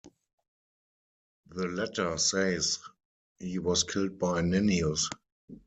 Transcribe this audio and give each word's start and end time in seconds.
The 1.49 1.67
latter 1.67 2.17
says 2.17 2.79
he 3.37 3.59
was 3.59 3.83
killed 3.83 4.17
by 4.17 4.41
Nennius. 4.41 5.07